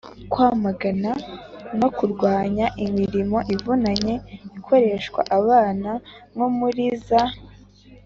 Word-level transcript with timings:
kwamagana 0.31 1.11
no 1.79 1.87
kurwanya 1.97 2.65
imirimo 2.85 3.37
ivunanye 3.53 4.13
ikoreshwa 4.57 5.21
abana 5.37 5.91
nko 6.31 6.47
muri 6.57 6.85
za 7.07 7.21